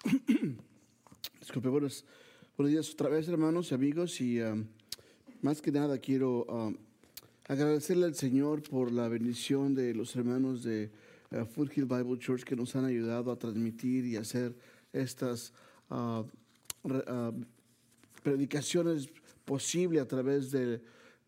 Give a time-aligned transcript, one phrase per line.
[1.40, 2.04] Disculpe, buenos,
[2.56, 4.20] buenos días otra vez, hermanos y amigos.
[4.20, 4.64] Y um,
[5.42, 6.74] más que nada quiero um,
[7.46, 10.90] agradecerle al Señor por la bendición de los hermanos de
[11.32, 14.56] uh, Bible Church que nos han ayudado a transmitir y hacer
[14.92, 15.52] estas
[15.90, 16.24] uh,
[16.82, 17.34] re- uh,
[18.22, 19.08] predicaciones
[19.44, 20.80] posibles a través de,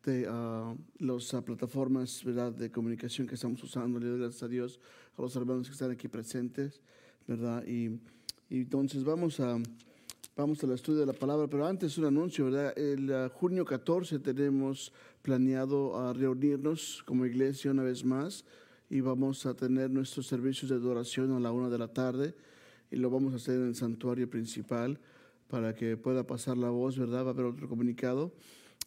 [0.05, 2.53] de uh, las uh, plataformas ¿verdad?
[2.53, 3.99] de comunicación que estamos usando.
[4.01, 4.81] Le doy gracias a Dios,
[5.19, 6.81] a los hermanos que están aquí presentes,
[7.27, 7.67] ¿verdad?
[7.67, 8.01] Y
[8.61, 9.59] entonces vamos a,
[10.37, 12.79] vamos al estudio de la palabra, pero antes un anuncio, ¿verdad?
[12.79, 14.93] El uh, junio 14 tenemos
[15.23, 18.45] planeado a reunirnos como iglesia una vez más
[18.91, 22.35] y vamos a tener nuestros servicios de adoración a la una de la tarde
[22.91, 25.01] y lo vamos a hacer en el santuario principal
[25.49, 27.25] para que pueda pasar la voz, ¿verdad?
[27.25, 28.35] Va a haber otro comunicado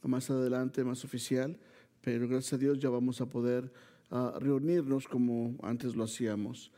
[0.03, 1.57] más adelante, más oficial,
[2.01, 3.73] pero gracias a Dios ya vamos a poder
[4.11, 6.71] ah, reunirnos como antes lo hacíamos.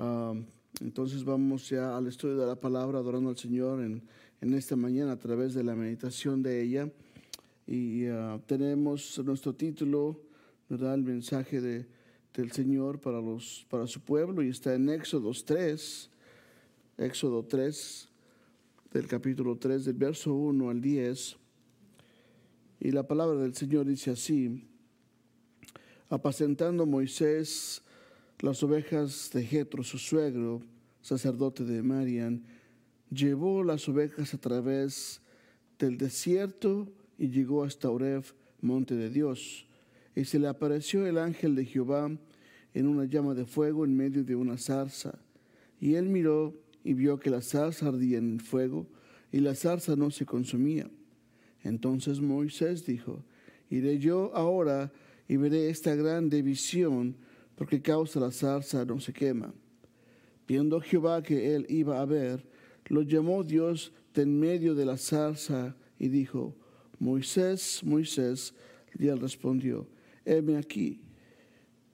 [0.00, 0.34] Ah,
[0.80, 4.02] entonces vamos ya al estudio de la palabra, adorando al Señor en,
[4.40, 6.90] en esta mañana a través de la meditación de ella.
[7.66, 10.20] Y ah, tenemos nuestro título,
[10.68, 10.94] ¿verdad?
[10.94, 11.86] El mensaje de,
[12.34, 16.10] del Señor para, los, para su pueblo y está en Éxodo 3,
[16.98, 18.08] Éxodo 3,
[18.92, 21.36] del capítulo 3, del verso 1 al 10.
[22.80, 24.66] Y la palabra del Señor dice así,
[26.08, 27.82] apacentando Moisés
[28.42, 30.62] las ovejas de Jetro, su suegro,
[31.00, 32.42] sacerdote de Marian,
[33.08, 35.20] llevó las ovejas a través
[35.78, 38.24] del desierto y llegó hasta Oreb,
[38.60, 39.68] monte de Dios.
[40.16, 42.10] Y se le apareció el ángel de Jehová
[42.74, 45.20] en una llama de fuego en medio de una zarza.
[45.80, 48.88] Y él miró y vio que la zarza ardía en el fuego
[49.30, 50.90] y la zarza no se consumía.
[51.62, 53.22] Entonces Moisés dijo,
[53.70, 54.92] iré yo ahora
[55.28, 57.16] y veré esta grande visión,
[57.62, 59.54] porque causa la zarza no se quema.
[60.48, 62.44] Viendo Jehová que él iba a ver,
[62.88, 66.56] lo llamó Dios de en medio de la zarza y dijo,
[66.98, 68.52] Moisés, Moisés,
[68.98, 69.86] y él respondió,
[70.24, 71.02] heme aquí.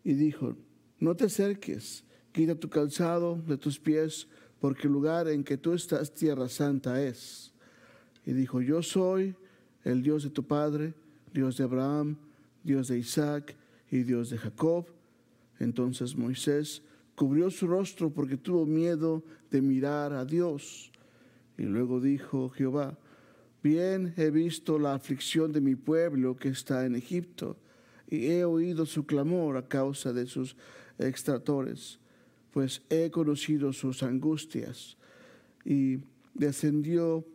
[0.02, 0.56] Y dijo,
[1.00, 2.02] no te acerques,
[2.32, 4.26] quita tu calzado de tus pies,
[4.60, 7.52] porque el lugar en que tú estás tierra santa es.
[8.24, 9.36] Y dijo, yo soy
[9.84, 10.94] el Dios de tu padre,
[11.34, 12.16] Dios de Abraham,
[12.64, 13.54] Dios de Isaac
[13.90, 14.96] y Dios de Jacob.
[15.58, 16.82] Entonces Moisés
[17.14, 20.92] cubrió su rostro porque tuvo miedo de mirar a Dios.
[21.56, 22.96] Y luego dijo Jehová,
[23.62, 27.56] bien he visto la aflicción de mi pueblo que está en Egipto,
[28.10, 30.56] y he oído su clamor a causa de sus
[30.98, 31.98] extractores,
[32.52, 34.96] pues he conocido sus angustias.
[35.64, 35.98] Y
[36.34, 37.26] descendió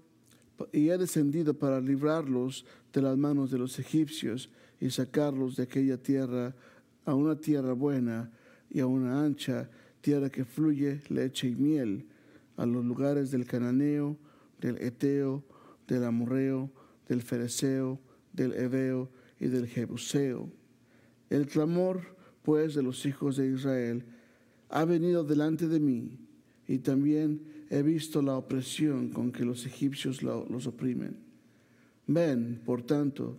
[0.72, 5.98] y he descendido para librarlos de las manos de los egipcios y sacarlos de aquella
[5.98, 6.56] tierra
[7.06, 8.32] a una tierra buena
[8.70, 9.70] y a una ancha,
[10.02, 12.06] tierra que fluye leche y miel,
[12.58, 14.18] a los lugares del cananeo,
[14.60, 15.44] del eteo,
[15.88, 16.70] del amorreo,
[17.08, 18.00] del fereceo,
[18.32, 19.10] del heveo
[19.40, 20.50] y del jebuseo.
[21.30, 24.06] El clamor, pues, de los hijos de Israel
[24.70, 26.18] ha venido delante de mí,
[26.68, 31.18] y también he visto la opresión con que los egipcios lo- los oprimen.
[32.08, 33.38] Ven, por tanto,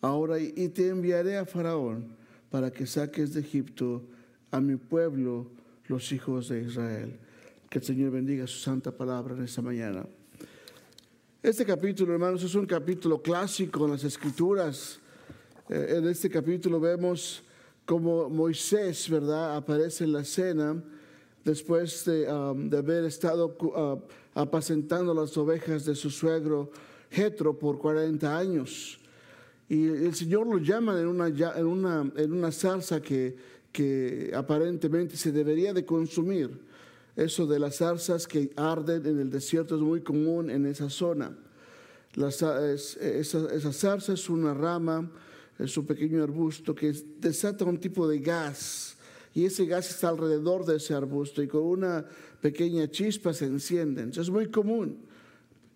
[0.00, 2.16] ahora y te enviaré a Faraón
[2.54, 4.00] para que saques de Egipto
[4.52, 5.50] a mi pueblo,
[5.88, 7.18] los hijos de Israel.
[7.68, 10.06] Que el Señor bendiga su santa palabra en esta mañana.
[11.42, 15.00] Este capítulo, hermanos, es un capítulo clásico en las Escrituras.
[15.68, 17.42] Eh, en este capítulo vemos
[17.84, 20.80] cómo Moisés, ¿verdad?, aparece en la escena
[21.44, 24.00] después de, um, de haber estado uh,
[24.40, 26.70] apacentando las ovejas de su suegro
[27.10, 29.00] Jetro por 40 años.
[29.68, 33.36] Y el Señor lo llama en una, en una, en una zarza que,
[33.72, 36.60] que aparentemente se debería de consumir.
[37.16, 41.36] Eso de las zarzas que arden en el desierto es muy común en esa zona.
[42.14, 45.10] La es- esa, esa zarza es una rama,
[45.58, 48.96] es un pequeño arbusto que desata un tipo de gas
[49.34, 52.04] y ese gas está alrededor de ese arbusto y con una
[52.40, 54.10] pequeña chispa se encienden.
[54.10, 54.98] Eso es muy común.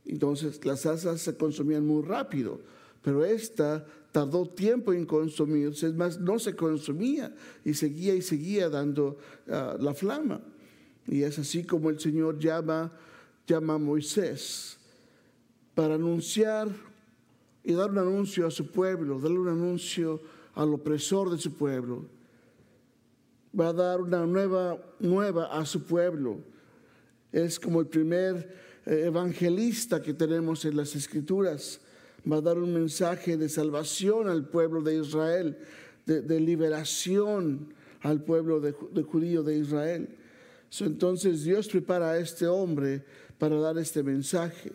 [0.05, 2.61] Entonces las zarzas se consumían muy rápido,
[3.03, 7.35] pero esta tardó tiempo en consumirse, es más, no se consumía
[7.65, 9.19] y seguía y seguía dando
[9.49, 10.41] ah, la flama.
[11.06, 12.93] Y es así como el Señor llama,
[13.47, 14.79] llama a Moisés
[15.75, 16.69] para anunciar
[17.62, 20.21] y dar un anuncio a su pueblo, darle un anuncio
[20.55, 22.05] al opresor de su pueblo.
[23.59, 26.41] Va a dar una nueva, nueva a su pueblo.
[27.31, 31.81] Es como el primer eh, evangelista que tenemos en las escrituras.
[32.31, 35.57] Va a dar un mensaje de salvación al pueblo de Israel,
[36.05, 37.73] de, de liberación
[38.03, 40.09] al pueblo de, ju- de judío de Israel.
[40.81, 43.03] Entonces Dios prepara a este hombre
[43.39, 44.73] para dar este mensaje,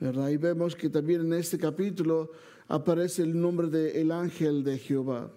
[0.00, 0.30] ¿verdad?
[0.30, 2.32] Y vemos que también en este capítulo
[2.68, 5.30] aparece el nombre del el ángel de Jehová.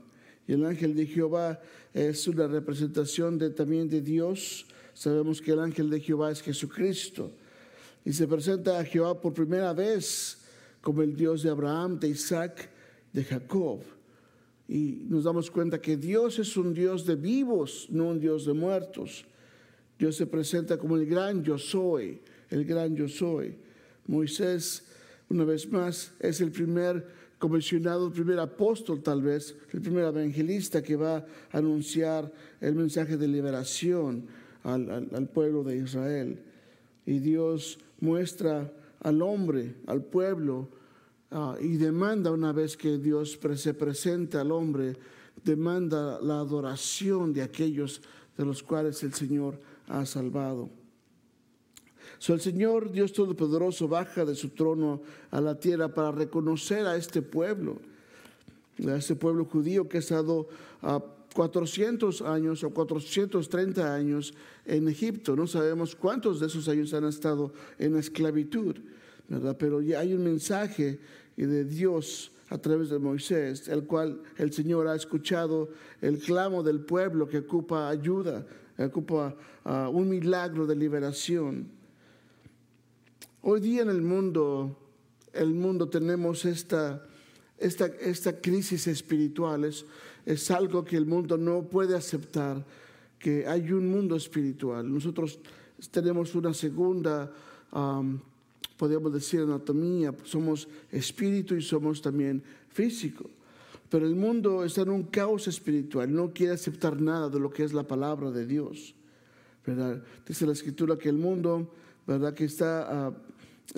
[0.48, 1.60] Y el ángel de Jehová
[1.94, 4.66] es una representación de, también de Dios.
[4.94, 7.32] Sabemos que el ángel de Jehová es Jesucristo.
[8.04, 10.39] Y se presenta a Jehová por primera vez
[10.82, 12.70] como el Dios de Abraham, de Isaac,
[13.14, 13.82] de Jacob.
[14.68, 18.54] Y nos damos cuenta que Dios es un Dios de vivos, no un Dios de
[18.54, 19.26] muertos.
[19.98, 23.58] Dios se presenta como el gran yo soy, el gran yo soy.
[24.08, 24.84] Moisés,
[25.28, 27.06] una vez más, es el primer
[27.38, 31.26] comisionado, el primer apóstol tal vez, el primer evangelista que va a
[31.58, 34.28] anunciar el mensaje de liberación
[34.64, 36.40] al, pueblo de Israel.
[37.06, 40.70] Y Dios muestra al hombre, al pueblo,
[41.32, 44.98] ah, y demanda una vez que Dios se presenta al hombre,
[45.44, 48.02] demanda la adoración de aquellos
[48.38, 50.70] de los cuales el Señor ha salvado.
[52.18, 55.02] So, el Señor Dios Todopoderoso baja de su trono
[55.32, 57.78] a la tierra para reconocer a este pueblo,
[58.86, 60.48] a este pueblo judío que ha estado
[60.82, 61.02] a
[61.40, 64.34] 400 años o 430 años
[64.66, 65.38] en Egipto.
[65.38, 68.76] No sabemos cuántos de esos años han estado en esclavitud,
[69.30, 69.56] ¿verdad?
[69.58, 71.00] Pero ya hay un mensaje
[71.38, 75.70] de Dios a través de Moisés, el cual el Señor ha escuchado
[76.02, 78.46] el clamo del pueblo que ocupa ayuda,
[78.78, 79.34] ocupa
[79.64, 81.70] ah, un milagro de liberación.
[83.44, 84.78] Hoy día en el mundo,
[85.32, 87.02] el mundo tenemos esta,
[87.60, 89.86] esta, crisis espiritual, es,
[90.34, 92.66] es, algo que el mundo no puede aceptar,
[93.18, 94.92] que hay un mundo espiritual.
[94.92, 95.40] Nosotros
[95.92, 97.32] tenemos una segunda,
[98.78, 103.30] podríamos decir, anatomía, somos espíritu y somos también físico.
[103.90, 107.64] Pero el mundo está en un caos espiritual, no quiere aceptar nada de lo que
[107.64, 108.94] es la palabra de Dios.
[109.66, 110.04] ¿verdad?
[110.28, 111.74] Dice la escritura que el mundo,
[112.06, 112.34] ¿verdad?
[112.34, 113.14] que está ah,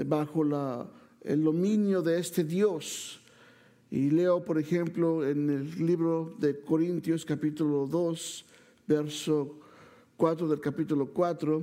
[0.06, 0.90] bajo la,
[1.24, 3.21] el dominio de este Dios.
[3.92, 8.46] Y leo, por ejemplo, en el libro de Corintios capítulo 2,
[8.88, 9.60] verso
[10.16, 11.62] 4 del capítulo 4,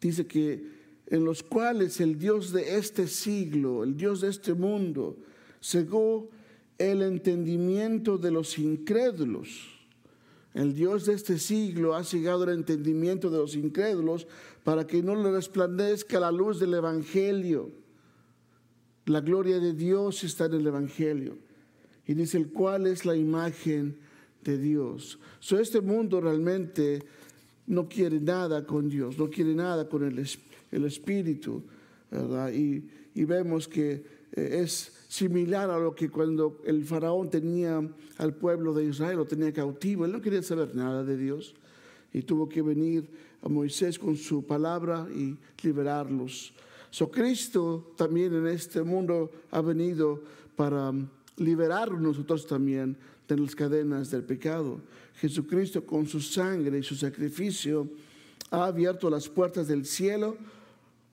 [0.00, 0.76] dice que
[1.08, 5.16] en los cuales el Dios de este siglo, el Dios de este mundo,
[5.60, 6.28] cegó
[6.78, 9.48] el entendimiento de los incrédulos.
[10.54, 14.28] El Dios de este siglo ha cegado el entendimiento de los incrédulos
[14.62, 17.72] para que no le resplandezca la luz del Evangelio.
[19.06, 21.38] La gloria de Dios está en el Evangelio.
[22.06, 23.96] Y dice el cual es la imagen
[24.44, 25.18] de Dios.
[25.40, 27.02] So, este mundo realmente
[27.66, 30.24] no quiere nada con Dios, no quiere nada con el,
[30.70, 31.62] el Espíritu.
[32.52, 37.82] Y, y vemos que eh, es similar a lo que cuando el faraón tenía
[38.18, 41.54] al pueblo de Israel, lo tenía cautivo, él no quería saber nada de Dios
[42.12, 43.08] y tuvo que venir
[43.42, 46.52] a Moisés con su palabra y liberarlos.
[46.90, 50.22] So Cristo también en este mundo ha venido
[50.54, 50.92] para
[51.36, 52.96] liberarnos nosotros también
[53.28, 54.80] de las cadenas del pecado.
[55.16, 57.88] Jesucristo con su sangre y su sacrificio
[58.50, 60.36] ha abierto las puertas del cielo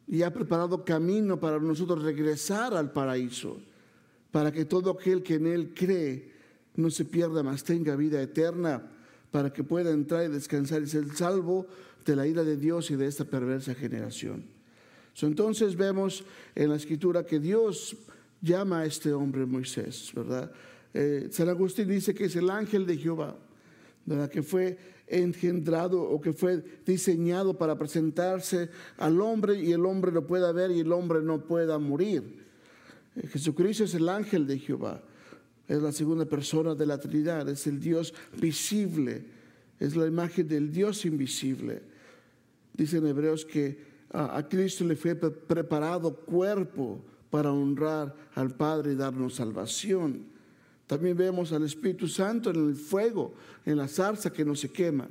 [0.08, 3.58] y ha preparado camino para nosotros regresar al paraíso,
[4.32, 6.32] para que todo aquel que en Él cree
[6.76, 8.90] no se pierda, más tenga vida eterna,
[9.32, 11.68] para que pueda entrar y descansar y ser salvo
[12.06, 14.53] de la ira de Dios y de esta perversa generación.
[15.22, 16.24] Entonces vemos
[16.56, 17.96] en la escritura que Dios
[18.42, 20.52] llama a este hombre Moisés, ¿verdad?
[20.94, 23.38] Eh, San Agustín dice que es el ángel de Jehová,
[24.06, 24.30] ¿verdad?
[24.30, 24.78] Que fue
[25.08, 30.72] engendrado o que fue diseñado para presentarse al hombre y el hombre lo pueda ver
[30.72, 32.44] y el hombre no pueda morir.
[33.16, 35.02] Eh, Jesucristo es el ángel de Jehová,
[35.68, 39.26] es la segunda persona de la Trinidad, es el Dios visible,
[39.80, 41.82] es la imagen del Dios invisible.
[42.74, 49.36] Dicen Hebreos que a Cristo le fue preparado cuerpo para honrar al Padre y darnos
[49.36, 50.26] salvación.
[50.86, 53.34] También vemos al Espíritu Santo en el fuego,
[53.66, 55.08] en la zarza que no se quema.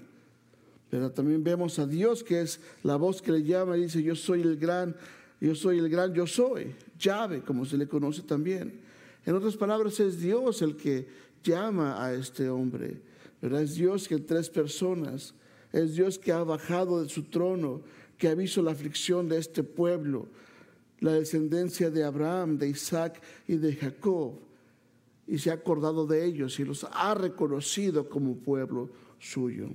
[0.88, 4.14] Pero también vemos a Dios que es la voz que le llama y dice, yo
[4.14, 4.94] soy el gran,
[5.40, 8.80] yo soy el gran, yo soy, llave, como se le conoce también.
[9.26, 11.08] En otras palabras, es Dios el que
[11.42, 13.00] llama a este hombre.
[13.40, 15.34] Es Dios que tres personas,
[15.72, 17.80] es Dios que ha bajado de su trono,
[18.22, 20.28] que ha visto la aflicción de este pueblo,
[21.00, 24.38] la descendencia de Abraham, de Isaac y de Jacob
[25.26, 29.70] y se ha acordado de ellos y los ha reconocido como pueblo suyo.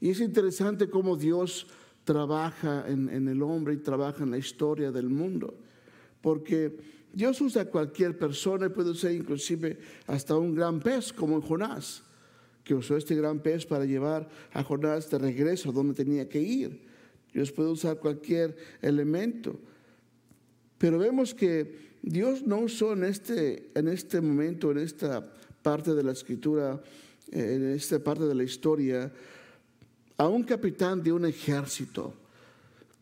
[0.00, 1.66] Y es interesante cómo Dios
[2.04, 5.54] trabaja en, el hombre y trabaja en la historia del mundo,
[6.22, 6.78] porque
[7.12, 12.02] Dios usa a cualquier persona y puede ser inclusive hasta un gran pez como Jonás,
[12.64, 16.40] que usó este gran pez para llevar a Jonás de regreso a donde tenía que
[16.40, 16.87] ir.
[17.32, 19.58] Dios puede usar cualquier elemento.
[20.78, 25.32] Pero vemos que Dios no usó en este, en este momento, en esta
[25.62, 26.80] parte de la escritura,
[27.30, 29.12] eh, en esta parte de la historia,
[30.16, 32.14] a un capitán de un ejército.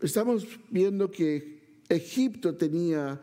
[0.01, 1.57] Estamos viendo que
[1.89, 3.21] Egipto tenía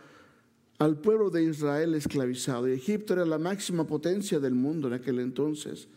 [0.79, 2.67] al pueblo de Israel esclavizado.
[2.67, 5.87] Y Egipto era la máxima potencia del mundo en aquel entonces.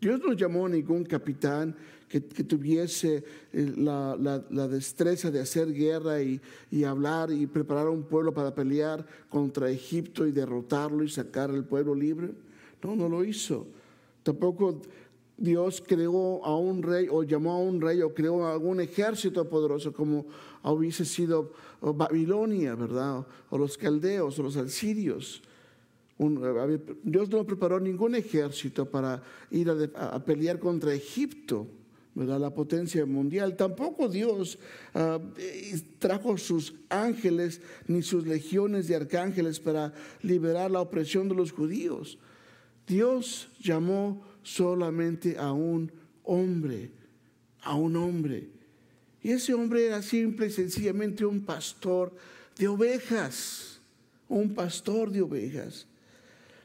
[0.00, 1.76] Dios no llamó a ningún capitán
[2.10, 6.40] que, tuviese eh, la, destreza de hacer guerra y,
[6.84, 11.64] hablar y preparar a un pueblo para pelear contra Egipto y derrotarlo y sacar al
[11.64, 12.30] pueblo libre.
[12.82, 13.68] No, no lo hizo.
[14.24, 14.82] Tampoco
[15.36, 19.92] Dios creó a un rey o llamó a un rey o creó algún ejército poderoso
[19.92, 20.26] como
[20.64, 23.24] hubiese sido Babilonia, ¿verdad?
[23.50, 25.42] O los caldeos o los asirios.
[27.02, 31.66] Dios no preparó ningún ejército para ir a, pelear contra Egipto,
[32.14, 32.40] ¿verdad?
[32.40, 33.56] la potencia mundial.
[33.56, 34.58] Tampoco Dios
[34.94, 35.20] ah,
[35.98, 42.18] trajo sus ángeles ni sus legiones de arcángeles para liberar la opresión de los judíos.
[42.86, 45.92] Dios llamó solamente a un
[46.24, 46.90] hombre,
[47.62, 48.48] a un hombre.
[49.22, 52.12] Y ese hombre era simple y sencillamente un pastor
[52.56, 53.80] de ovejas,
[54.28, 55.86] un pastor de ovejas.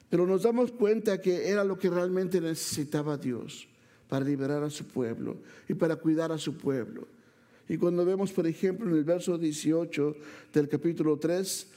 [0.09, 3.67] Pero nos damos cuenta que era lo que realmente necesitaba Dios
[4.07, 7.07] para liberar a su pueblo y para cuidar a su pueblo.
[7.67, 10.15] Y cuando vemos, por ejemplo, en el verso 18
[10.53, 11.67] del capítulo 3,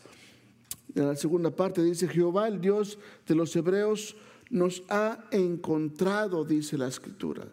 [0.94, 4.16] en la segunda parte dice, Jehová, el Dios de los hebreos,
[4.50, 7.46] nos ha encontrado, dice la escritura.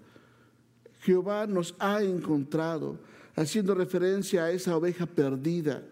[1.02, 3.00] Jehová nos ha encontrado,
[3.36, 5.84] haciendo referencia a esa oveja perdida,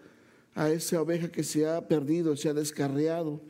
[0.54, 3.40] a esa oveja que se ha perdido, se ha descarriado,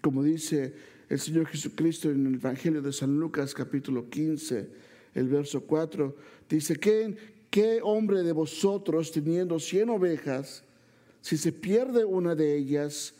[0.00, 0.74] como dice
[1.12, 4.70] el Señor Jesucristo en el Evangelio de San Lucas capítulo 15,
[5.14, 6.16] el verso 4,
[6.48, 7.14] dice, ¿qué,
[7.50, 10.64] qué hombre de vosotros teniendo cien ovejas,
[11.20, 13.14] si se pierde una de ellas,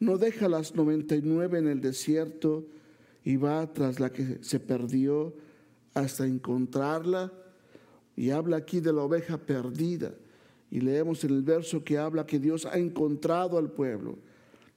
[0.00, 2.64] no deja las 99 en el desierto
[3.24, 5.34] y va tras la que se perdió
[5.92, 7.30] hasta encontrarla.
[8.16, 10.14] Y habla aquí de la oveja perdida.
[10.70, 14.16] Y leemos en el verso que habla que Dios ha encontrado al pueblo.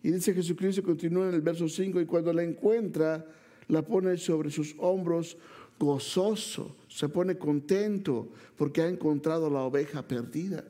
[0.03, 3.25] Y dice Jesucristo, continúa en el verso 5, y cuando la encuentra,
[3.67, 5.37] la pone sobre sus hombros
[5.79, 10.63] gozoso, se pone contento porque ha encontrado la oveja perdida.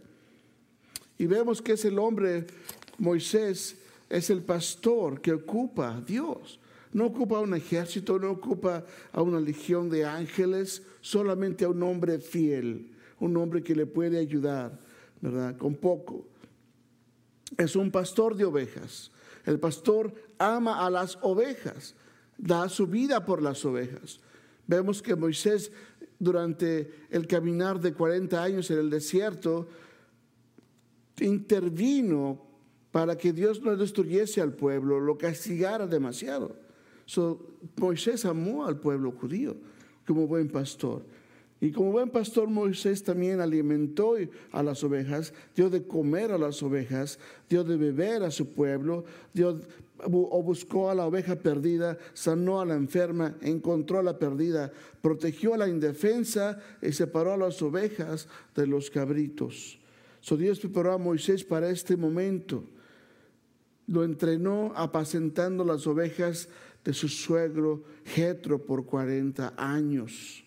[1.17, 2.45] Y vemos que es el hombre,
[2.97, 3.77] Moisés,
[4.09, 6.59] es el pastor que ocupa a Dios.
[6.93, 12.19] No ocupa un ejército, no ocupa a una legión de ángeles, solamente a un hombre
[12.19, 14.79] fiel, un hombre que le puede ayudar,
[15.21, 15.57] ¿verdad?
[15.57, 16.25] Con poco.
[17.57, 19.11] Es un pastor de ovejas.
[19.47, 21.95] El pastor ama a las ovejas,
[22.37, 24.19] da su vida por las ovejas.
[24.67, 25.71] Vemos que Moisés
[26.19, 29.69] durante el caminar de 40 años en el desierto
[31.21, 32.45] intervino
[32.91, 36.57] para que Dios no destruyese al pueblo, lo castigara demasiado.
[37.05, 37.39] So,
[37.77, 39.55] Moisés amó al pueblo judío
[40.05, 41.03] como buen pastor.
[41.59, 44.15] Y como buen pastor, Moisés también alimentó
[44.51, 47.17] a las ovejas, dio de comer a las ovejas,
[47.49, 49.59] dio de beber a su pueblo, dio,
[50.03, 54.71] o buscó a la oveja perdida, sanó a la enferma, encontró a la perdida,
[55.01, 59.79] protegió a la indefensa y separó a las ovejas de los cabritos.
[60.21, 62.65] So Dios preparó a Moisés para este momento.
[63.87, 66.49] Lo entrenó apacentando las ovejas
[66.83, 70.43] de su suegro Jetro por 40 años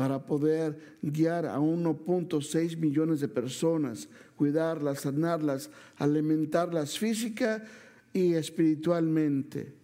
[0.00, 7.62] para poder guiar a 1.6 millones de personas, cuidarlas, sanarlas, alimentarlas física
[8.10, 9.74] y espiritualmente.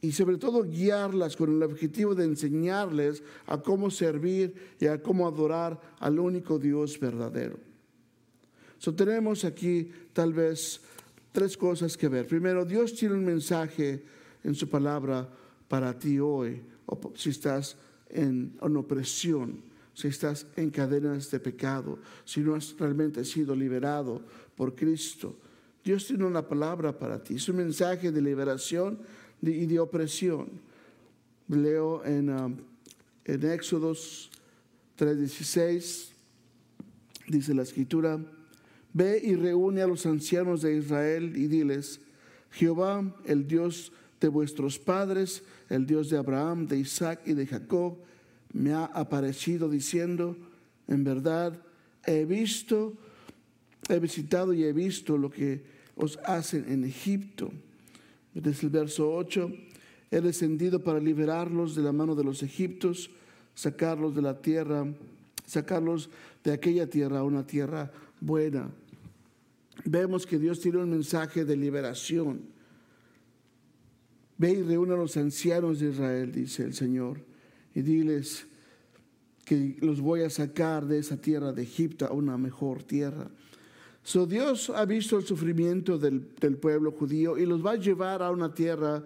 [0.00, 5.26] Y sobre todo guiarlas con el objetivo de enseñarles a cómo servir y a cómo
[5.26, 7.58] adorar al único Dios verdadero.
[8.78, 10.80] So, tenemos aquí tal vez
[11.32, 12.28] tres cosas que ver.
[12.28, 14.04] Primero, Dios tiene un mensaje
[14.44, 15.28] en su palabra
[15.66, 17.76] para ti hoy, o si estás
[18.08, 24.22] en, opresión, si estás en cadenas de pecado, si no has realmente sido liberado
[24.56, 25.36] por Cristo.
[25.84, 28.98] Dios tiene una palabra para ti, es un mensaje de liberación
[29.42, 30.48] y de opresión.
[31.48, 32.56] Leo en, um,
[33.24, 34.30] Éxodos
[34.96, 36.12] 3:16,
[37.28, 38.18] dice la escritura,
[38.92, 42.00] ve y reúne a los ancianos de Israel y diles,
[42.50, 43.92] Jehová, el Dios
[44.24, 47.98] de vuestros padres, el Dios de Abraham, de Isaac y de Jacob,
[48.54, 50.34] me ha aparecido diciendo,
[50.88, 51.60] en verdad,
[52.06, 52.94] he visto,
[53.86, 55.62] he visitado y he visto lo que
[55.94, 57.52] os hacen en Egipto.
[58.32, 59.52] Desde el verso 8,
[60.10, 63.10] he descendido para liberarlos de la mano de los egipcios,
[63.54, 64.86] sacarlos de la tierra,
[65.44, 66.08] sacarlos
[66.42, 68.70] de aquella tierra a una tierra buena.
[69.84, 72.53] Vemos que Dios tiene un mensaje de liberación.
[74.36, 77.20] Ve y reúne a los ancianos de Israel, dice el Señor,
[77.74, 78.46] y diles
[79.44, 83.30] que los voy a sacar de esa tierra de Egipto a una mejor tierra.
[84.02, 88.22] So Dios ha visto el sufrimiento del, del, pueblo judío y los va a llevar
[88.22, 89.02] a una tierra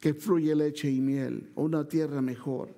[0.00, 2.68] que fluye leche y miel, una tierra mejor.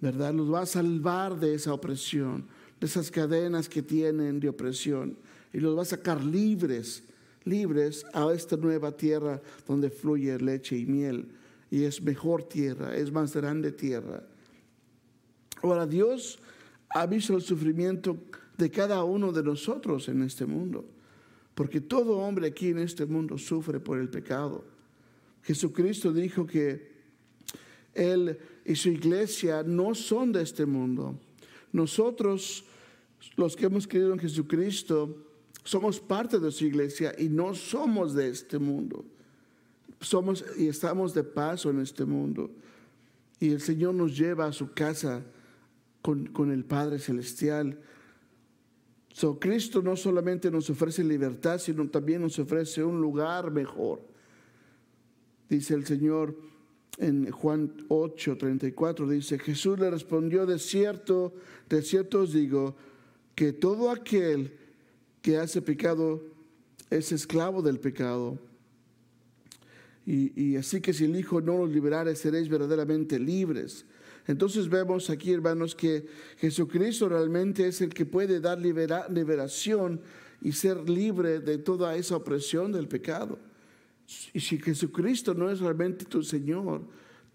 [0.00, 0.34] ¿Verdad?
[0.34, 2.46] Los va a salvar de esa opresión,
[2.80, 5.16] de esas cadenas que tienen de opresión
[5.52, 7.04] y los va a sacar libres,
[7.44, 11.28] libres a esta nueva tierra donde fluye leche y miel.
[11.70, 14.22] Y es mejor tierra, es más grande tierra.
[15.62, 16.38] Ahora Dios
[16.90, 18.18] ha visto el sufrimiento
[18.58, 20.84] de cada uno de nosotros en este mundo.
[21.54, 24.64] Porque todo hombre aquí en este mundo sufre por el pecado.
[25.42, 26.92] Jesucristo dijo que
[27.94, 31.18] Él y su iglesia no son de este mundo.
[31.72, 32.64] Nosotros,
[33.36, 35.31] los que hemos creído en Jesucristo,
[35.64, 39.04] somos parte de su iglesia y no somos de este mundo.
[40.00, 42.50] Somos y estamos de paso en este mundo.
[43.38, 45.22] Y el Señor nos lleva a su casa
[46.00, 47.78] con, con el Padre Celestial
[49.12, 54.00] So, Cristo no solamente nos ofrece libertad, sino también nos ofrece un lugar mejor.
[55.50, 56.34] Dice el Señor
[56.96, 61.34] en Juan 8, 34, dice, Jesús le respondió, de cierto,
[61.68, 62.74] de cierto os digo,
[63.34, 64.56] que todo aquel
[65.22, 66.22] que hace pecado
[66.90, 68.38] es esclavo del pecado.
[70.04, 73.86] Y, así que si el Hijo no los liberare, seréis verdaderamente libres.
[74.26, 76.06] Entonces vemos aquí, hermanos, que
[76.38, 80.00] Jesucristo realmente es el que puede dar liberación
[80.40, 83.38] y ser libre de toda esa opresión del pecado.
[84.32, 86.82] Y si Jesucristo no es realmente tu Señor,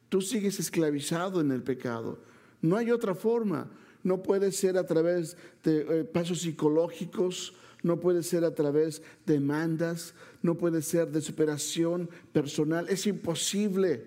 [0.10, 2.20] tú sigues esclavizado en el pecado.
[2.62, 3.70] No hay otra forma.
[4.04, 7.54] No puede ser a través de eh, pasos psicológicos,
[7.88, 12.88] no puede ser a través de demandas, no puede ser de superación personal.
[12.90, 14.04] Es imposible.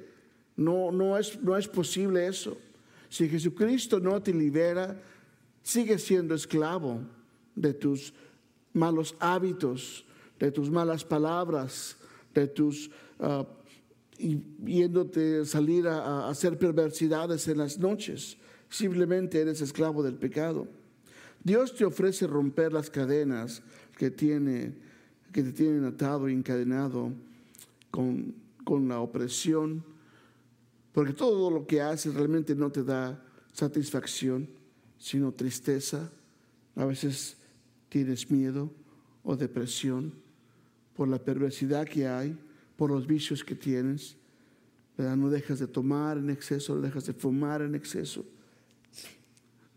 [0.56, 2.56] No, no, es, no es posible eso.
[3.08, 5.00] Si Jesucristo no te libera,
[5.62, 7.00] sigues siendo esclavo
[7.54, 8.12] de tus
[8.72, 10.04] malos hábitos,
[10.38, 11.96] de tus malas palabras,
[12.34, 13.44] de tus uh,
[14.18, 18.36] yéndote salir a, hacer perversidades en las noches.
[18.68, 20.68] Simplemente eres esclavo del pecado.
[21.42, 23.62] Dios te ofrece romper las cadenas
[23.96, 24.74] que, tiene,
[25.32, 27.12] que te tienen atado y encadenado
[27.90, 29.82] con, con la opresión,
[30.92, 33.22] porque todo lo que haces realmente no te da
[33.52, 34.48] satisfacción,
[34.98, 36.10] sino tristeza.
[36.76, 37.36] A veces
[37.88, 38.70] tienes miedo
[39.22, 40.12] o depresión
[40.94, 42.38] por la perversidad que hay,
[42.76, 44.16] por los vicios que tienes.
[44.98, 48.24] No dejas de tomar en exceso, no dejas de fumar en exceso.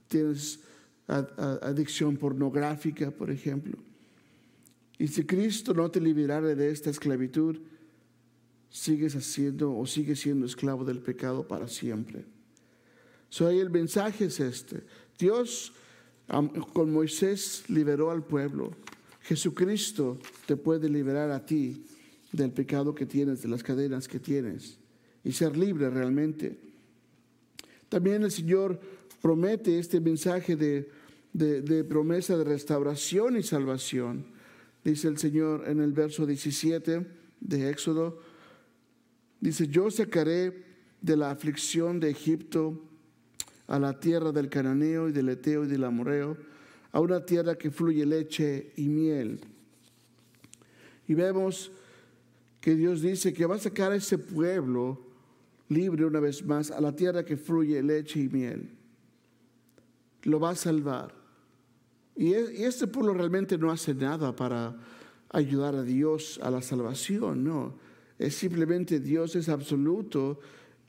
[0.10, 0.60] Tienes
[1.08, 3.78] adicción pornográfica, por ejemplo.
[4.98, 7.60] Y si Cristo no te liberara de esta esclavitud,
[8.70, 12.26] sigues haciendo o sigues siendo esclavo del pecado para siempre.
[13.30, 14.84] So, ahí el mensaje es este.
[15.18, 15.74] Dios
[16.74, 18.72] con Moisés liberó al pueblo.
[19.22, 21.86] Jesucristo te puede liberar a ti
[22.32, 24.78] del pecado que tienes, de las cadenas que tienes
[25.24, 26.60] y ser libre realmente.
[27.90, 28.80] También el Señor
[29.24, 30.92] promete este mensaje de,
[31.32, 34.26] de, promesa de restauración y salvación.
[34.84, 37.08] Dice el Señor en el verso 17
[37.40, 38.20] de Éxodo
[39.40, 40.64] Dice, yo sacaré
[41.02, 42.82] de la aflicción de Egipto
[43.68, 46.38] a la tierra del cananeo y del eteo y del amoreo,
[46.94, 49.42] a una tierra que fluye leche y miel.
[51.10, 51.72] Y vemos
[52.62, 55.02] que Dios dice que va a sacar a ese pueblo
[55.68, 58.83] libre una vez más a la tierra que fluye leche y miel.
[60.24, 61.14] Lo va a salvar.
[62.16, 64.76] Y, y este pueblo realmente no hace nada para
[65.30, 67.84] ayudar a Dios a la salvación, no
[68.24, 70.40] es simplemente Dios es absoluto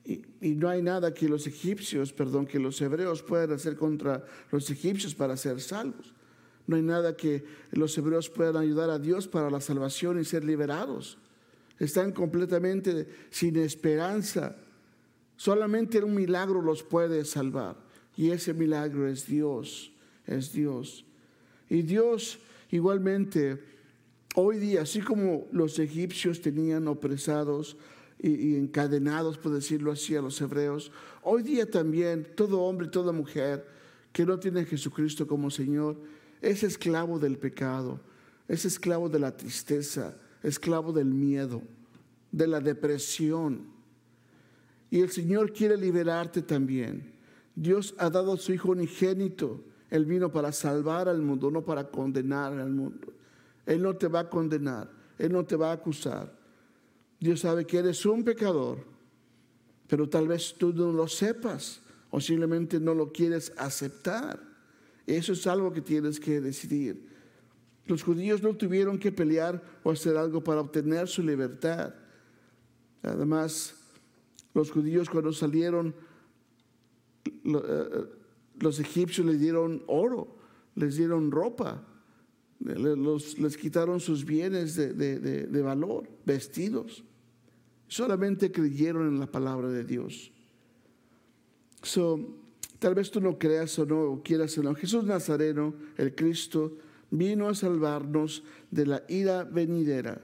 [0.04, 4.68] y, no hay nada que los egipcios, perdón, que los hebreos puedan hacer contra los
[4.70, 6.12] egipcios para ser salvos.
[6.66, 10.44] No hay nada que los hebreos puedan ayudar a Dios para la salvación y ser
[10.44, 11.18] liberados.
[11.78, 14.56] Están completamente sin esperanza.
[15.36, 17.76] Solamente un milagro los puede salvar.
[18.16, 19.92] Y ese milagro es Dios,
[20.26, 21.04] es Dios.
[21.68, 22.38] Y Dios
[22.70, 23.60] igualmente
[24.36, 27.76] Hoy día, así como los egipcios tenían opresados
[28.18, 30.90] y, encadenados, por decirlo así, a los hebreos,
[31.22, 33.64] hoy día también todo hombre toda mujer
[34.12, 36.00] que no tiene a Jesucristo como Señor
[36.42, 38.00] es esclavo del pecado,
[38.48, 41.62] es esclavo de la tristeza, esclavo del miedo,
[42.32, 43.68] de la depresión.
[44.90, 47.13] Y el Señor quiere liberarte también.
[47.54, 49.64] Dios ha dado a su Hijo unigénito.
[49.90, 53.12] Él vino para salvar al mundo, no para condenar al mundo.
[53.66, 56.32] Él no te va a condenar, Él no te va a acusar.
[57.20, 58.78] Dios sabe que eres un pecador,
[59.86, 64.40] pero tal vez tú no lo sepas o simplemente no lo quieres aceptar.
[65.06, 67.08] Eso es algo que tienes que decidir.
[67.86, 71.94] Los judíos no tuvieron que pelear o hacer algo para obtener su libertad.
[73.02, 73.74] Además,
[74.54, 75.94] los judíos cuando salieron,
[78.60, 80.36] los egipcios les dieron oro,
[80.74, 81.84] les dieron ropa,
[82.60, 87.04] les quitaron sus bienes de, valor, vestidos.
[87.88, 90.32] Solamente creyeron en la palabra de Dios.
[92.78, 94.74] tal vez tú no creas o no, o quieras o no.
[94.74, 96.78] Jesús Nazareno, el Cristo,
[97.10, 100.20] vino a salvarnos de la ira venidera.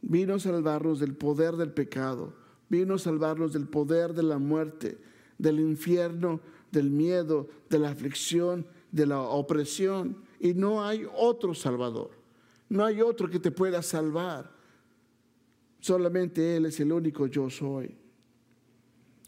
[0.00, 2.34] Vino a salvarnos del poder del pecado.
[2.68, 4.98] Vino a salvarnos del poder de la muerte,
[5.38, 10.18] del infierno, del miedo, de la aflicción, de la opresión.
[10.40, 12.10] Y no hay otro Salvador.
[12.68, 14.50] No hay otro que te pueda salvar.
[15.80, 17.96] Solamente Él es el único yo soy.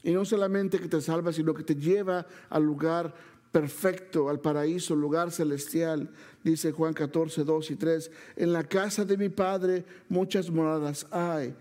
[0.03, 3.14] Y no solamente que te salva, sino que te lleva al lugar
[3.53, 6.11] perfecto, al paraíso, lugar celestial.
[6.42, 8.11] Dice Juan 14, 2 y 3.
[8.37, 11.55] En la casa de mi Padre muchas moradas hay.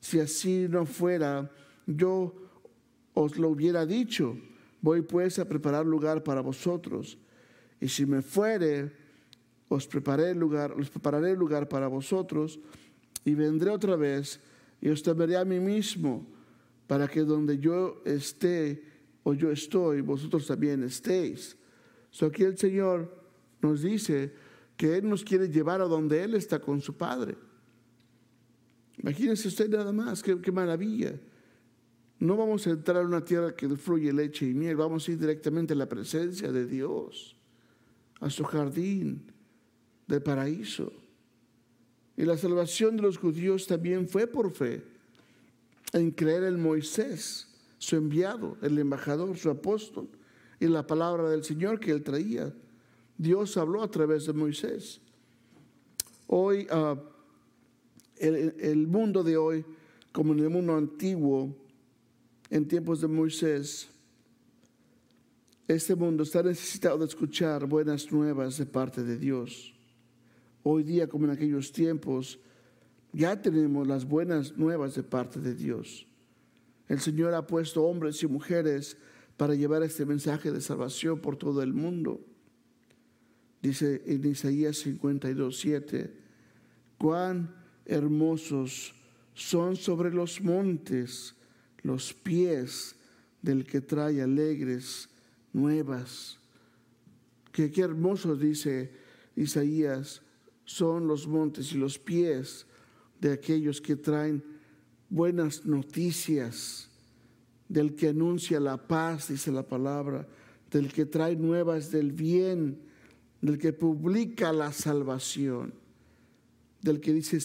[0.00, 1.50] Si así no fuera,
[1.86, 2.34] yo
[3.14, 4.36] os lo hubiera dicho.
[4.80, 7.18] Voy pues a preparar lugar para vosotros.
[7.80, 8.92] Y si me fuere,
[9.68, 12.60] os prepararé lugar, os prepararé lugar para vosotros
[13.24, 14.40] y vendré otra vez
[14.80, 16.26] y os tomaré a mí mismo
[16.86, 18.84] para que donde yo esté
[19.22, 21.56] o yo estoy, vosotros también estéis.
[22.10, 23.08] So aquí el Señor
[23.62, 24.34] nos dice
[24.76, 27.36] que Él nos quiere llevar a donde Él está con su Padre.
[28.98, 31.18] Imagínense usted nada más, qué maravilla.
[32.22, 35.18] No vamos a entrar a una tierra que fluye leche y miel, vamos a ir
[35.18, 37.34] directamente a la presencia de Dios,
[38.20, 39.24] a su jardín
[40.06, 40.92] del paraíso.
[42.16, 44.84] Y la salvación de los judíos también fue por fe,
[45.92, 50.08] en creer en Moisés su enviado, el embajador, su apóstol,
[50.60, 52.54] y la palabra del Señor que él traía.
[53.18, 55.00] Dios habló a través de Moisés.
[56.28, 56.94] Hoy, ah,
[58.18, 59.64] el, el mundo de hoy,
[60.12, 61.61] como en el mundo antiguo,
[62.52, 63.88] en tiempos de Moisés,
[65.66, 69.74] este mundo está necesitado de escuchar buenas nuevas de parte de Dios.
[70.62, 72.38] Hoy día, como en aquellos tiempos,
[73.10, 76.06] ya tenemos las buenas nuevas de parte de Dios.
[76.88, 78.98] El Señor ha puesto hombres y mujeres
[79.38, 82.20] para llevar este mensaje de salvación por todo el mundo.
[83.62, 86.14] Dice en Isaías 52, 7,
[86.98, 88.94] cuán hermosos
[89.32, 91.34] son sobre los montes
[91.82, 92.96] los pies
[93.40, 95.08] del que trae alegres
[95.52, 96.38] nuevas.
[97.52, 98.92] Que qué hermosos, dice
[99.36, 100.22] Isaías,
[100.64, 102.66] son los montes y los pies
[103.20, 104.42] de aquellos que traen
[105.08, 106.88] buenas noticias,
[107.68, 110.26] del que anuncia la paz, dice la palabra,
[110.70, 112.80] del que trae nuevas del bien,
[113.40, 115.74] del que publica la salvación,
[116.80, 117.38] del que dice,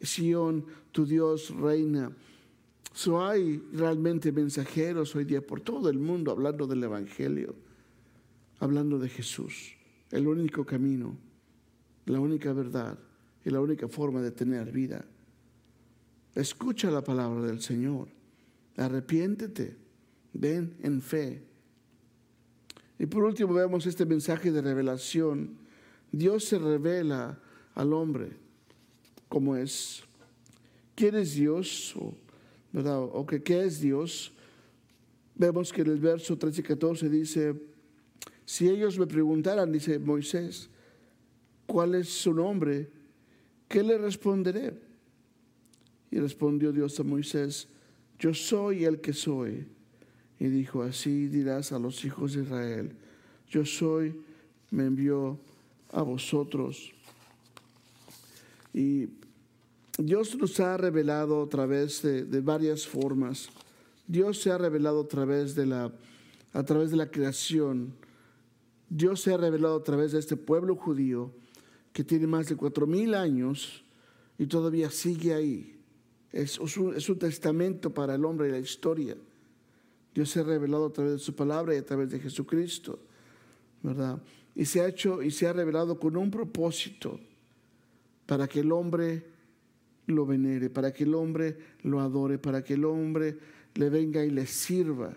[0.00, 2.16] Sión, tu Dios reina.
[2.92, 7.54] So hay realmente mensajeros hoy día por todo el mundo hablando del Evangelio,
[8.58, 9.74] hablando de Jesús,
[10.10, 11.16] el único camino,
[12.06, 12.98] la única verdad
[13.44, 15.04] y la única forma de tener vida.
[16.34, 18.08] Escucha la palabra del Señor.
[18.76, 19.76] Arrepiéntete.
[20.32, 21.42] Ven en fe.
[22.98, 25.58] Y por último vemos este mensaje de revelación.
[26.12, 27.40] Dios se revela
[27.74, 28.36] al hombre
[29.28, 30.02] como es.
[30.94, 31.94] ¿Quién es Dios?
[32.72, 33.00] ¿Verdad?
[33.00, 34.32] o que, ¿qué es Dios?
[35.34, 37.54] Vemos que en el verso 13 y 14 dice,
[38.44, 40.68] si ellos me preguntaran, dice Moisés,
[41.66, 42.90] ¿cuál es su nombre?
[43.68, 44.74] ¿Qué le responderé?
[46.10, 47.68] Y respondió Dios a Moisés,
[48.18, 49.66] yo soy el que soy.
[50.38, 52.92] Y dijo, así dirás a los hijos de Israel,
[53.48, 54.14] yo soy,
[54.70, 55.38] me envió
[55.92, 56.92] a vosotros.
[58.74, 59.06] Y
[60.02, 63.50] Dios nos ha revelado a través de, varias formas.
[64.06, 65.92] Dios se ha revelado a través de la,
[66.52, 67.92] a través de la creación.
[68.88, 71.32] Dios se ha revelado a través de este pueblo judío
[71.92, 73.84] que tiene más de cuatro mil años
[74.38, 75.76] y todavía sigue ahí.
[76.32, 79.16] Es, un, testamento para el hombre y la historia.
[80.14, 82.98] Dios se ha revelado a través de su palabra y a través de Jesucristo,
[83.82, 84.20] ¿verdad?
[84.54, 87.20] Y se ha hecho y se ha revelado con un propósito
[88.26, 89.39] para que el hombre
[90.10, 93.36] lo venere, para que el hombre lo adore, para que el hombre
[93.74, 95.12] le venga y le sirva,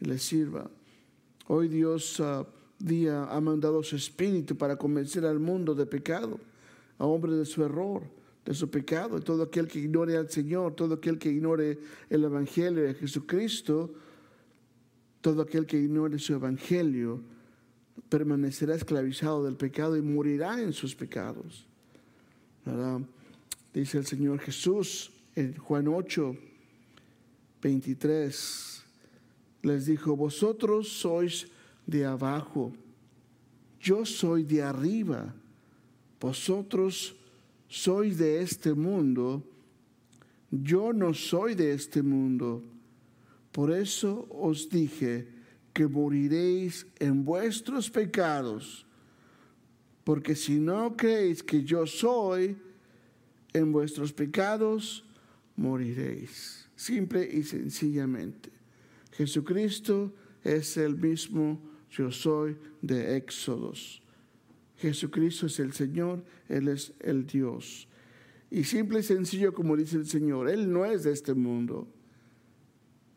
[0.00, 0.70] y le sirva.
[1.48, 2.46] Hoy Dios ah,
[2.78, 6.38] día ha mandado su espíritu para convencer al mundo de pecado,
[6.98, 8.02] a hombre de su error,
[8.44, 9.18] de su pecado.
[9.18, 11.78] Y todo aquel que ignore al Señor, todo aquel que ignore
[12.10, 13.92] el Evangelio de Jesucristo,
[15.20, 17.20] todo aquel que ignore su Evangelio,
[18.08, 21.66] permanecerá esclavizado del pecado y morirá en sus pecados.
[23.72, 26.36] Dice el Señor Jesús en Juan 8,
[27.62, 28.84] 23,
[29.62, 31.46] les dijo, vosotros sois
[31.86, 32.74] de abajo,
[33.80, 35.34] yo soy de arriba,
[36.20, 37.16] vosotros
[37.66, 39.42] sois de este mundo,
[40.50, 42.62] yo no soy de este mundo.
[43.52, 45.28] Por eso os dije
[45.72, 48.84] que moriréis en vuestros pecados,
[50.04, 52.56] porque si no creéis que yo soy,
[53.52, 55.04] en vuestros pecados
[55.56, 56.68] moriréis.
[56.76, 58.50] Simple y sencillamente.
[59.12, 60.12] Jesucristo
[60.42, 61.60] es el mismo
[61.90, 64.02] yo soy de Éxodos.
[64.78, 67.86] Jesucristo es el Señor, Él es el Dios.
[68.50, 71.86] Y simple y sencillo como dice el Señor, Él no es de este mundo.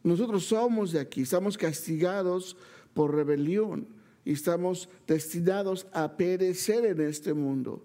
[0.04, 2.56] Nosotros somos de aquí, estamos castigados
[2.94, 3.88] por rebelión
[4.24, 7.84] y estamos destinados a perecer en este mundo.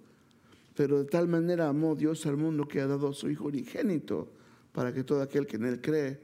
[0.80, 4.32] Pero de tal manera amó Dios al mundo que ha dado a su Hijo unigénito
[4.72, 6.18] para que todo aquel que en Él cree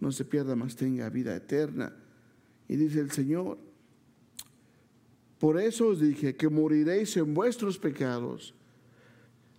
[0.00, 1.96] no se pierda, más tenga vida eterna.
[2.68, 3.56] Y dice el Señor,
[5.38, 8.54] por eso os dije que moriréis en vuestros pecados.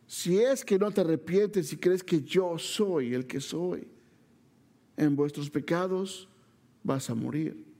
[0.06, 3.88] Si es que no te arrepientes y crees que yo soy el que soy,
[4.98, 6.30] en vuestros pecados
[6.84, 7.73] vas a morir.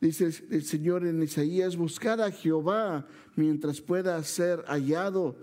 [0.00, 5.36] Dice el Señor en Isaías, buscar a Jehová mientras pueda ser hallado,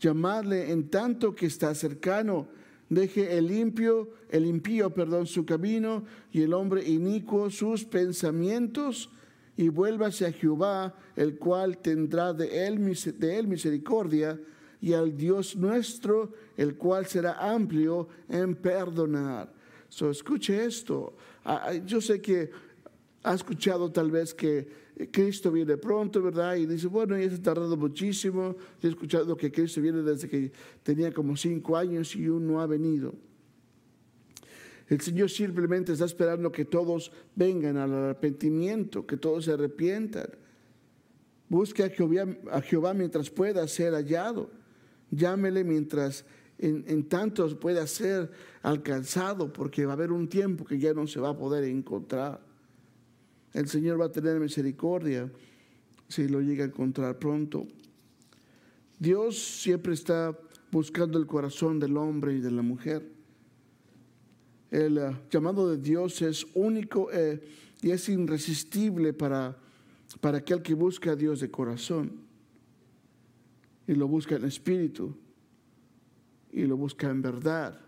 [0.00, 2.48] llamarle en tanto que está cercano.
[2.88, 9.08] Deje el limpio, el impío, perdón, su camino y el hombre inicuo sus pensamientos
[9.56, 14.38] y vuélvase a Jehová, el cual tendrá de él, de él misericordia
[14.80, 19.52] y al Dios nuestro, el cual será amplio en perdonar.
[19.88, 21.14] So, escuche esto.
[21.44, 22.50] Ah, ah, yo sé que
[23.22, 26.56] ha escuchado tal vez que Cristo viene pronto, ¿verdad?
[26.56, 28.56] Y dice, bueno, ya se ha tardado muchísimo.
[28.82, 32.66] He escuchado que Cristo viene desde que tenía como cinco años y aún no ha
[32.66, 33.14] venido.
[34.88, 40.26] El Señor simplemente está esperando que todos vengan al arrepentimiento, que todos se arrepientan.
[41.48, 44.50] Busque a Jehová, a Jehová mientras pueda ser hallado.
[45.10, 46.24] Llámele mientras
[46.58, 48.30] en, en tanto pueda ser
[48.62, 52.51] alcanzado, porque va a haber un tiempo que ya no se va a poder encontrar.
[53.52, 55.30] El Señor va a tener misericordia
[56.08, 57.66] si lo llega a encontrar pronto.
[58.98, 60.38] Dios siempre está
[60.70, 63.06] buscando el corazón del hombre y de la mujer.
[64.70, 67.42] El eh, llamado de Dios es único eh,
[67.82, 69.56] y es irresistible para,
[70.20, 72.22] para aquel que busca a Dios de corazón
[73.86, 75.14] y lo busca en espíritu
[76.52, 77.78] y lo busca en verdad.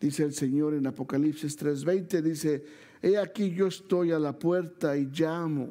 [0.00, 2.64] Dice el Señor en Apocalipsis 3:20, dice,
[3.02, 5.70] He aquí yo estoy a la puerta y llamo.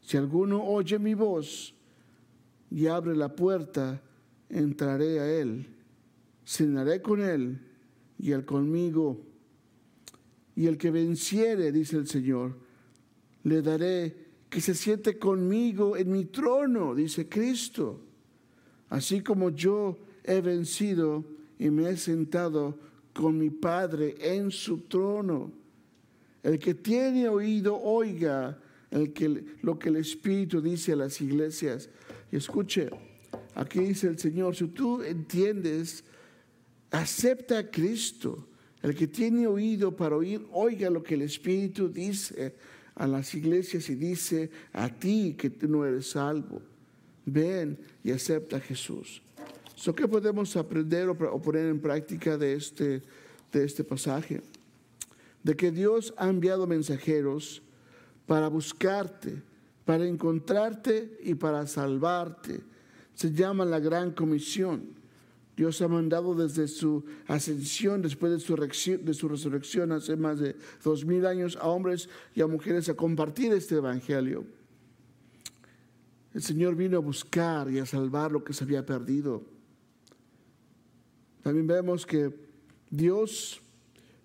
[0.00, 1.74] Si alguno oye mi voz
[2.70, 4.02] y abre la puerta,
[4.48, 5.66] entraré a él,
[6.44, 7.58] cenaré con él
[8.18, 9.20] y él conmigo.
[10.56, 12.56] Y el que venciere, dice el Señor,
[13.44, 18.00] le daré que se siente conmigo en mi trono, dice Cristo.
[18.88, 21.24] Así como yo he vencido
[21.58, 22.78] y me he sentado
[23.12, 25.63] con mi Padre en su trono.
[26.44, 28.58] El que tiene oído, oiga
[28.90, 31.88] el que, lo que el Espíritu dice a las iglesias.
[32.30, 32.90] Y escuche,
[33.54, 36.04] aquí dice el Señor, si tú entiendes,
[36.90, 38.46] acepta a Cristo.
[38.82, 42.54] El que tiene oído para oír, oiga lo que el Espíritu dice
[42.94, 46.60] a las iglesias y dice a ti que no eres salvo.
[47.24, 49.22] Ven y acepta a Jesús.
[49.96, 53.02] ¿Qué podemos aprender o poner en práctica de este,
[53.50, 54.42] de este pasaje?
[55.44, 57.62] De que Dios ha enviado mensajeros
[58.26, 59.42] para buscarte,
[59.84, 62.62] para encontrarte y para salvarte.
[63.14, 64.94] Se llama la gran comisión.
[65.54, 68.56] Dios ha mandado desde su ascensión, después de su,
[69.28, 73.76] resurrección hace más de dos mil años, a hombres y a mujeres a compartir este
[73.76, 74.44] evangelio.
[76.32, 79.44] El Señor vino a buscar y a salvar lo que se había perdido.
[81.42, 82.34] También vemos que
[82.90, 83.60] Dios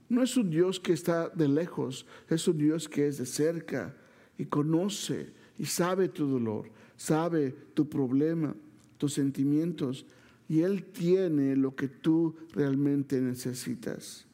[0.10, 3.96] no es un Dios que está de lejos, es un Dios que es de cerca
[4.38, 8.56] y conoce y sabe tu dolor, sabe tu problema,
[8.98, 10.06] tus sentimientos
[10.48, 14.26] y Él tiene lo que tú realmente necesitas.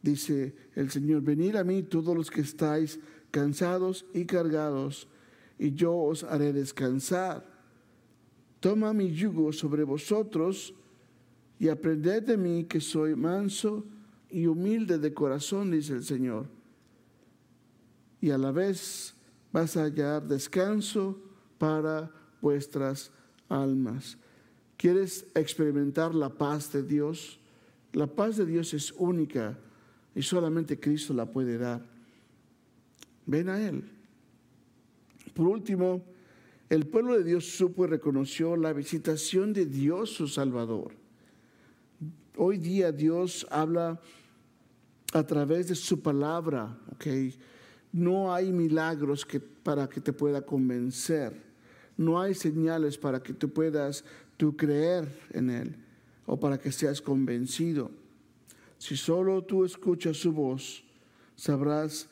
[0.00, 3.00] dice el Señor, venid a mí todos los que estáis
[3.32, 5.08] cansados y cargados,
[5.58, 7.44] y yo os haré descansar.
[8.60, 10.72] Toma mi yugo sobre vosotros
[11.58, 13.84] y aprended de mí que soy manso
[14.30, 16.46] y humilde de corazón, dice el Señor.
[18.20, 19.14] Y a la vez
[19.52, 21.18] vas a hallar descanso
[21.58, 22.10] para
[22.40, 23.10] vuestras
[23.48, 24.18] almas.
[24.76, 27.38] ¿Quieres experimentar la paz de Dios?
[27.92, 29.58] La paz de Dios es única
[30.14, 31.82] y solamente Cristo la puede dar.
[33.24, 33.84] Ven a Él.
[35.34, 36.04] Por último,
[36.68, 41.05] el pueblo de Dios supo y reconoció la visitación de Dios su Salvador.
[42.38, 43.98] Hoy día Dios habla
[45.14, 46.78] a través de su palabra.
[47.92, 51.42] No hay milagros que, para que te pueda convencer.
[51.96, 54.04] No hay señales para que tú puedas
[54.36, 55.76] tú creer en Él
[56.26, 57.90] o para que seas convencido.
[58.76, 60.84] Si solo tú escuchas su voz,
[61.36, 62.06] sabrás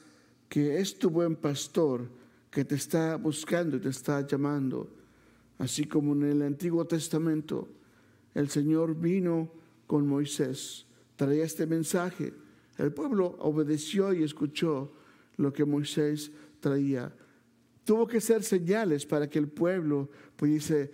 [0.48, 2.08] que es tu buen pastor
[2.50, 4.88] que te está buscando y te está llamando.
[5.58, 7.68] Así como en el Antiguo Testamento
[8.34, 12.32] el Señor vino con Moisés, traía este mensaje.
[12.78, 14.92] El pueblo obedeció y escuchó
[15.36, 17.14] lo que Moisés traía.
[17.84, 20.92] Tuvo que ser señales para que el pueblo pudiese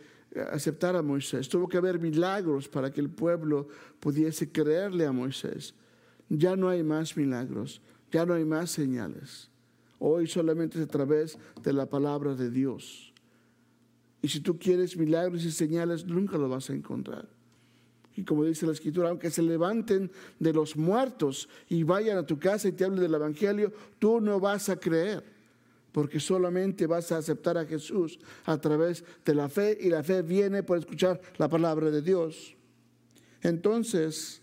[0.52, 1.48] aceptar a Moisés.
[1.48, 5.74] Tuvo que haber milagros para que el pueblo pudiese creerle a Moisés.
[6.28, 9.50] Ya no hay más milagros, ya no hay más señales.
[9.98, 13.12] Hoy solamente es a través de la palabra de Dios.
[14.22, 17.28] Y si tú quieres milagros y señales, nunca lo vas a encontrar.
[18.16, 22.38] Y como dice la escritura, aunque se levanten de los muertos y vayan a tu
[22.38, 25.22] casa y te hablen del Evangelio, tú no vas a creer
[25.92, 30.22] porque solamente vas a aceptar a Jesús a través de la fe y la fe
[30.22, 32.54] viene por escuchar la palabra de Dios.
[33.42, 34.40] Entonces,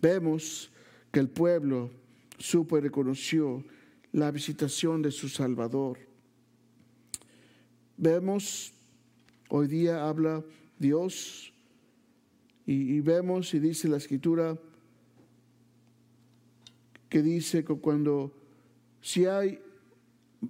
[0.00, 0.70] vemos
[1.10, 1.90] que el pueblo
[2.38, 3.64] supo y reconoció
[4.12, 5.98] la visitación de su Salvador.
[7.96, 8.72] Vemos,
[9.48, 10.44] hoy día habla
[10.78, 11.51] Dios
[12.64, 14.58] y, vemos y dice la escritura
[17.08, 18.32] que dice que cuando
[19.00, 19.58] si hay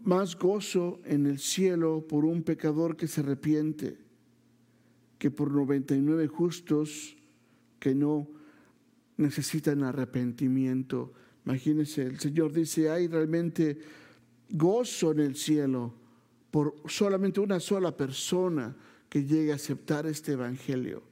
[0.03, 3.99] más gozo en el cielo por un pecador que se arrepiente
[5.19, 7.17] que por 99 justos
[7.79, 8.29] que no
[9.17, 11.13] necesitan arrepentimiento.
[11.45, 13.79] Imagínense, el Señor dice, hay realmente
[14.51, 15.95] gozo en el cielo
[16.51, 18.77] por solamente una sola persona
[19.09, 21.12] que llegue a aceptar este Evangelio.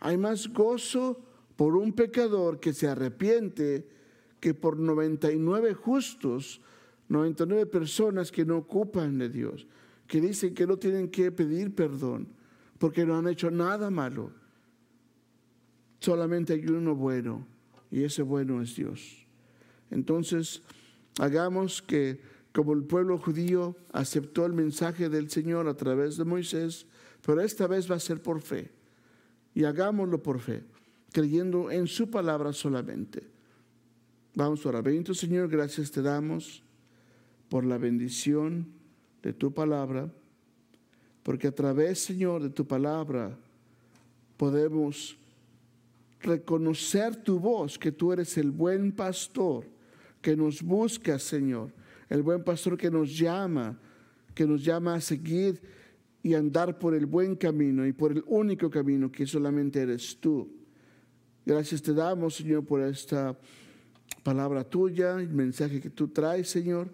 [0.00, 1.20] Hay más gozo
[1.56, 3.88] por un pecador que se arrepiente
[4.40, 6.60] que por 99 justos
[7.08, 9.66] 99 personas que no ocupan de Dios,
[10.06, 12.28] que dicen que no tienen que pedir perdón
[12.78, 14.30] porque no han hecho nada malo.
[16.00, 17.46] Solamente hay uno bueno
[17.90, 19.26] y ese bueno es Dios.
[19.90, 20.62] Entonces,
[21.18, 22.20] hagamos que
[22.52, 26.86] como el pueblo judío aceptó el mensaje del Señor a través de Moisés,
[27.24, 28.70] pero esta vez va a ser por fe.
[29.58, 30.62] Y hagámoslo por fe,
[31.10, 33.24] creyendo en su palabra solamente.
[34.36, 34.84] Vamos a orar.
[34.84, 36.62] Bendito Señor, gracias te damos
[37.48, 38.68] por la bendición
[39.20, 40.12] de tu palabra,
[41.24, 43.36] porque a través, Señor, de tu palabra
[44.36, 45.18] podemos
[46.20, 49.64] reconocer tu voz, que tú eres el buen pastor
[50.22, 51.72] que nos busca, Señor,
[52.08, 53.76] el buen pastor que nos llama,
[54.36, 55.60] que nos llama a seguir
[56.22, 60.48] y andar por el buen camino y por el único camino que solamente eres tú.
[61.46, 63.38] Gracias te damos, Señor, por esta
[64.22, 66.90] palabra tuya, el mensaje que tú traes, Señor.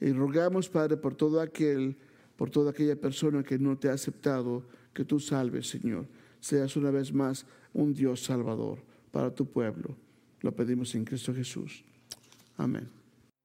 [0.00, 1.96] Y rogamos, Padre, por todo aquel,
[2.36, 6.06] por toda aquella persona que no te ha aceptado, que tú salves, Señor.
[6.40, 8.78] Seas una vez más un Dios salvador
[9.10, 9.96] para tu pueblo.
[10.40, 11.84] Lo pedimos en Cristo Jesús.
[12.56, 12.99] Amén.